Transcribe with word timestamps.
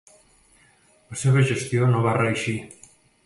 La 1.11 1.17
seva 1.25 1.43
gestió 1.51 1.91
no 1.91 2.03
va 2.09 2.17
reeixir. 2.21 2.57